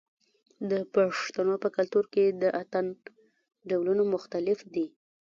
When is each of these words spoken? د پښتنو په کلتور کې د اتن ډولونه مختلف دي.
د 0.69 0.71
پښتنو 0.93 1.53
په 1.63 1.69
کلتور 1.75 2.05
کې 2.13 2.25
د 2.41 2.43
اتن 2.61 2.85
ډولونه 3.69 4.03
مختلف 4.13 4.59
دي. 4.73 4.85